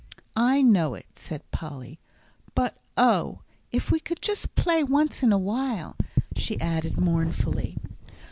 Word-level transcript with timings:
"I 0.35 0.63
know 0.63 0.95
it," 0.95 1.05
said 1.13 1.51
Polly; 1.51 1.99
"but 2.55 2.75
oh, 2.97 3.41
if 3.71 3.91
we 3.91 3.99
could 3.99 4.19
just 4.19 4.55
play 4.55 4.83
once 4.83 5.21
in 5.21 5.31
a 5.31 5.37
while," 5.37 5.95
she 6.35 6.59
added 6.59 6.99
mournfully. 6.99 7.77